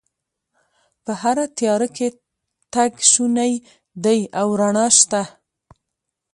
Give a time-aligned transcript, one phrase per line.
[1.03, 2.07] په هره تیاره کې
[2.73, 3.53] تګ شونی
[4.03, 5.21] دی او رڼا شته